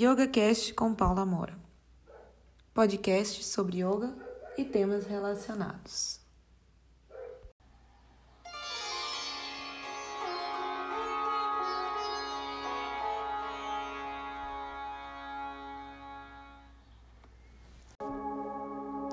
[0.00, 1.58] YogaCast com Paula Mora.
[2.72, 4.14] Podcast sobre yoga
[4.56, 6.20] e temas relacionados.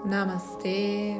[0.05, 1.15] Namastê.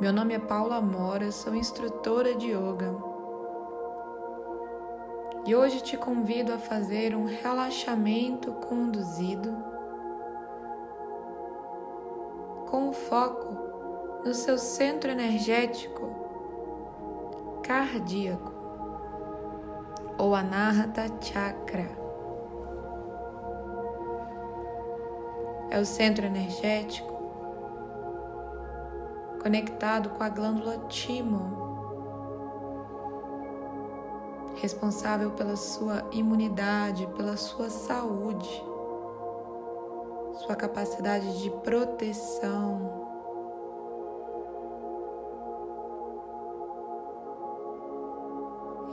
[0.00, 3.09] Meu nome é Paula Mora, sou instrutora de yoga
[5.46, 9.56] e hoje te convido a fazer um relaxamento conduzido
[12.68, 16.10] com foco no seu centro energético
[17.62, 18.52] cardíaco
[20.18, 21.88] ou Anahata Chakra.
[25.70, 27.10] É o centro energético
[29.40, 31.59] conectado com a glândula timo
[34.60, 38.62] responsável pela sua imunidade, pela sua saúde,
[40.44, 43.08] sua capacidade de proteção.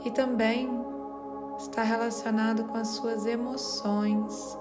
[0.04, 0.70] E também
[1.58, 4.58] está relacionado com as suas emoções.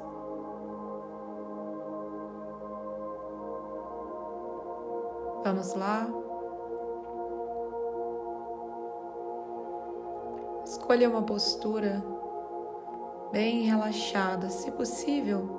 [5.43, 6.26] Vamos lá?
[10.87, 12.01] Escolha uma postura
[13.29, 15.49] bem relaxada, se possível.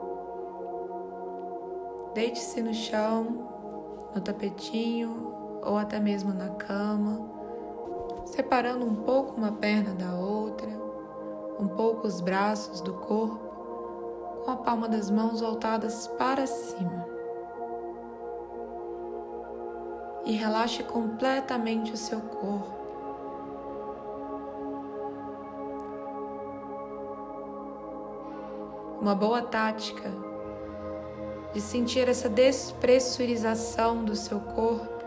[2.15, 3.47] Deite-se no chão,
[4.15, 7.29] no tapetinho ou até mesmo na cama,
[8.25, 10.71] separando um pouco uma perna da outra,
[11.61, 13.39] um pouco os braços do corpo,
[14.47, 17.07] com a palma das mãos voltadas para cima.
[20.25, 22.78] E relaxe completamente o seu corpo.
[29.01, 30.11] Uma boa tática
[31.53, 34.99] de sentir essa despressurização do seu corpo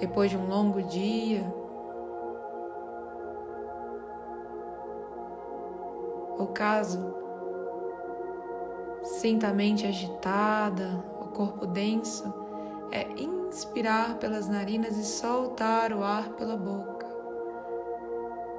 [0.00, 1.44] depois de um longo dia.
[6.38, 7.14] Ou caso
[9.02, 12.32] sinta a mente agitada, o corpo denso,
[12.90, 17.06] é inspirar pelas narinas e soltar o ar pela boca.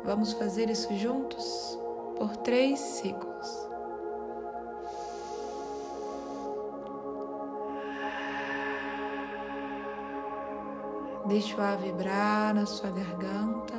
[0.04, 1.85] Vamos fazer isso juntos?
[2.18, 3.70] Por três ciclos.
[11.28, 13.74] Deixe o ar vibrar na sua garganta.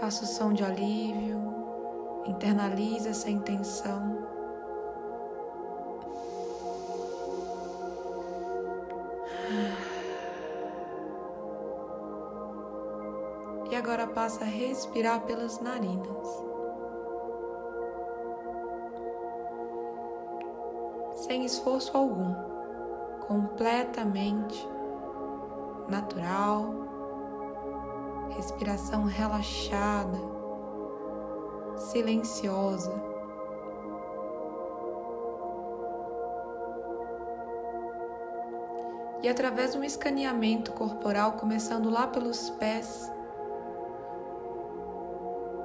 [0.00, 1.54] Faça o som de alívio.
[2.26, 4.35] Internalize essa intenção.
[13.70, 16.44] E agora passa a respirar pelas narinas.
[21.14, 22.34] Sem esforço algum,
[23.26, 24.68] completamente
[25.88, 26.74] natural,
[28.36, 30.18] respiração relaxada,
[31.76, 32.92] silenciosa.
[39.22, 43.10] E através de um escaneamento corporal, começando lá pelos pés,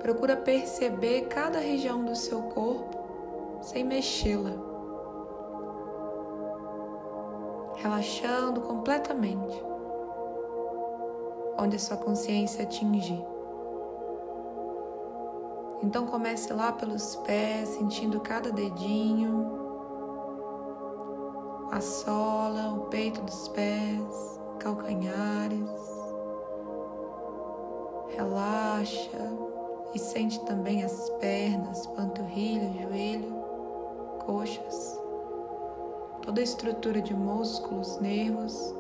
[0.01, 2.97] Procura perceber cada região do seu corpo
[3.61, 4.51] sem mexê-la.
[7.75, 9.63] Relaxando completamente
[11.57, 13.23] onde a sua consciência atingir.
[15.83, 19.59] Então comece lá pelos pés, sentindo cada dedinho,
[21.71, 25.69] a sola, o peito dos pés, calcanhares.
[28.09, 29.50] Relaxa
[29.93, 33.33] e sente também as pernas, panturrilha, joelho,
[34.25, 34.99] coxas,
[36.21, 38.73] toda a estrutura de músculos, nervos,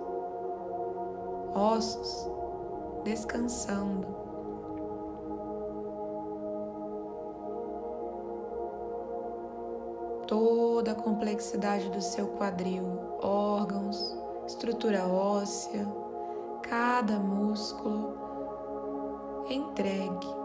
[1.53, 2.29] ossos
[3.03, 4.21] descansando.
[10.27, 12.83] Toda a complexidade do seu quadril,
[13.21, 14.17] órgãos,
[14.47, 15.85] estrutura óssea,
[16.61, 18.17] cada músculo
[19.49, 20.40] entregue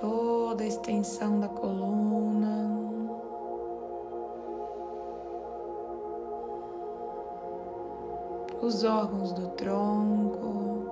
[0.00, 2.80] toda a extensão da coluna.
[8.62, 10.84] Os órgãos do tronco,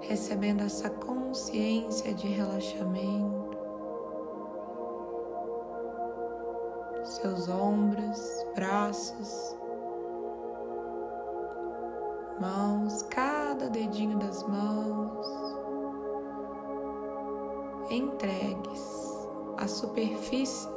[0.00, 3.56] recebendo essa consciência de relaxamento,
[7.04, 9.56] seus ombros, braços,
[12.40, 15.47] mãos, cada dedinho das mãos,
[17.90, 20.68] entregues à superfície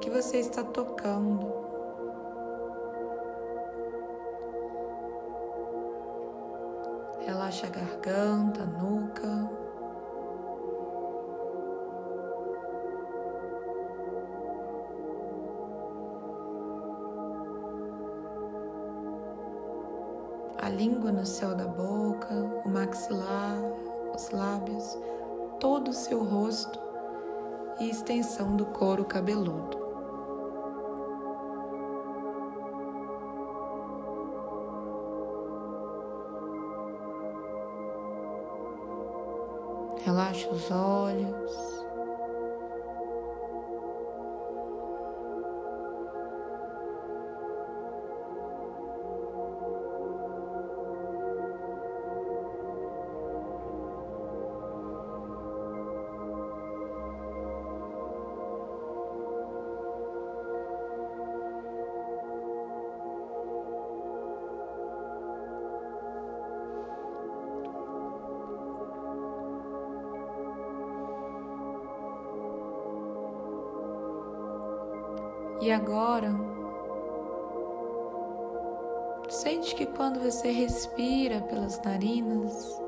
[0.00, 1.46] que você está tocando.
[7.20, 9.50] Relaxa a garganta, a nuca.
[20.60, 23.58] A língua no céu da boca, o maxilar,
[24.14, 24.98] os lábios,
[25.60, 26.78] todo o seu rosto
[27.80, 29.78] e extensão do couro cabeludo.
[40.04, 41.67] Relaxa os olhos.
[75.68, 76.34] E agora,
[79.28, 82.80] sente que quando você respira pelas narinas,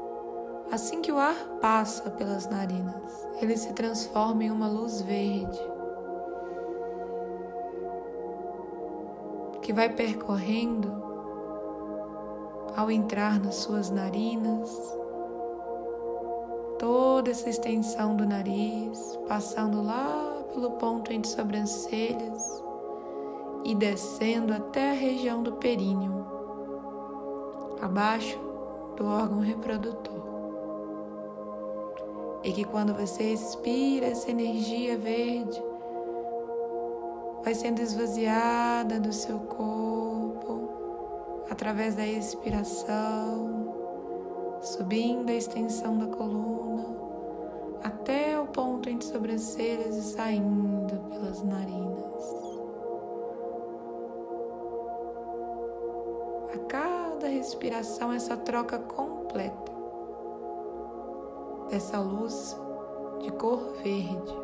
[0.73, 5.61] assim que o ar passa pelas narinas, ele se transforma em uma luz verde
[9.61, 10.91] que vai percorrendo
[12.75, 14.71] ao entrar nas suas narinas,
[16.79, 22.70] toda essa extensão do nariz, passando lá pelo ponto entre sobrancelhas
[23.65, 26.27] e descendo até a região do períneo,
[27.81, 28.39] abaixo
[28.97, 30.21] do órgão reprodutor.
[32.43, 35.63] E que quando você expira essa energia verde,
[37.45, 40.69] vai sendo esvaziada do seu corpo
[41.51, 43.75] através da expiração,
[44.63, 47.01] subindo a extensão da coluna
[47.83, 52.50] até o ponto entre sobrancelhas e saindo pelas narinas.
[57.51, 59.73] Respiração, essa troca completa
[61.69, 62.57] dessa luz
[63.21, 64.39] de cor verde.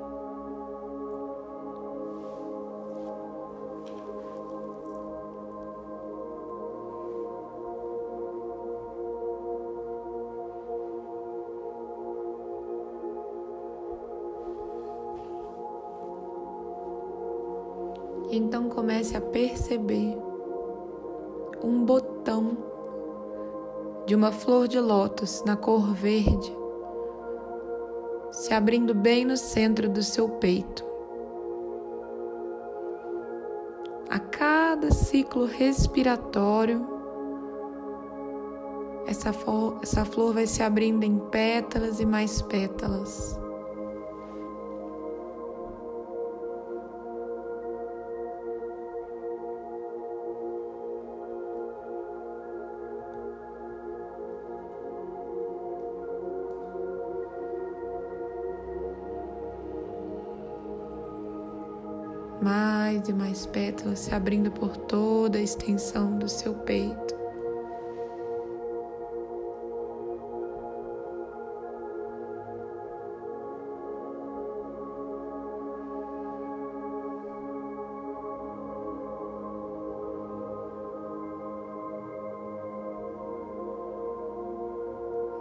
[18.33, 20.19] Então comece a perceber
[21.63, 22.76] um botão
[24.07, 26.57] de uma flor de lótus na cor verde
[28.37, 30.85] se abrindo bem no centro do seu peito.
[34.11, 36.87] A cada ciclo respiratório,
[39.07, 43.41] essa flor, essa flor vai se abrindo em pétalas e mais pétalas.
[62.97, 67.15] Mais e mais pétalas se abrindo por toda a extensão do seu peito.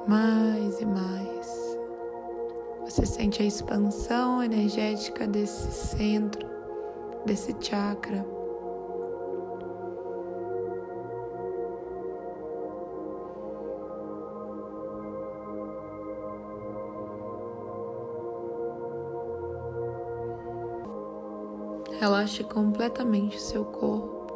[0.08, 1.78] Mais e mais.
[2.84, 6.55] Você sente a expansão energética desse centro
[7.26, 8.26] desse chakra.
[22.00, 24.28] Relaxe completamente seu corpo,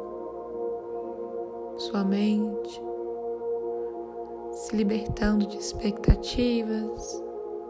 [1.76, 2.82] sua mente,
[4.52, 7.22] se libertando de expectativas,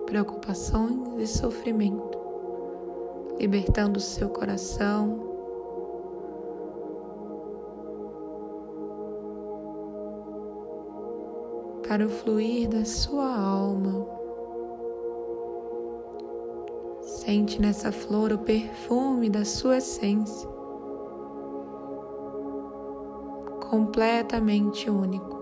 [0.06, 2.19] preocupações e sofrimento
[3.40, 5.28] libertando o seu coração.
[11.88, 14.06] Para o fluir da sua alma,
[17.02, 20.48] Sente nessa flor o perfume da sua essência,
[23.68, 25.39] completamente único.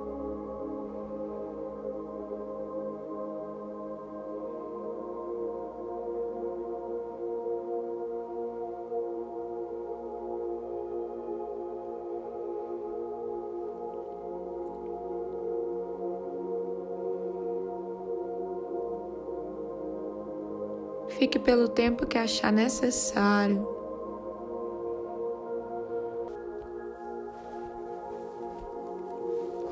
[21.18, 23.66] Fique pelo tempo que achar necessário.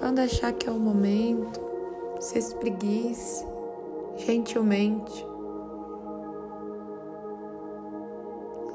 [0.00, 1.60] Quando achar que é o momento,
[2.18, 3.46] se espreguice
[4.16, 5.24] gentilmente.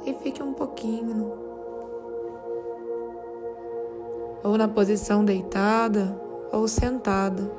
[0.06, 1.34] E fique um pouquinho.
[4.46, 6.18] Ou na posição deitada
[6.54, 7.52] ou sentada.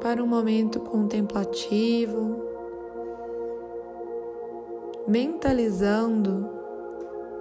[0.00, 2.49] Para um momento contemplativo
[5.10, 6.48] mentalizando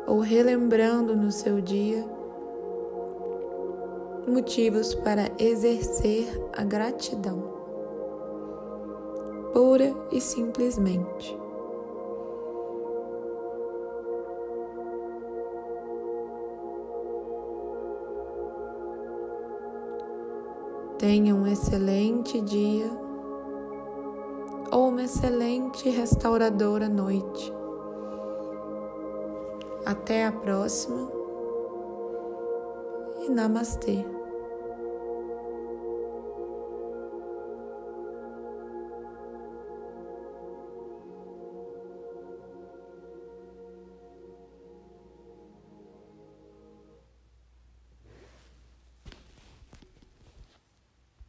[0.07, 2.03] ou relembrando no seu dia
[4.27, 7.43] motivos para exercer a gratidão,
[9.53, 11.37] pura e simplesmente.
[20.97, 22.89] Tenha um excelente dia
[24.71, 27.58] ou uma excelente restauradora noite.
[29.89, 31.11] Até a próxima
[33.25, 34.05] e namastê.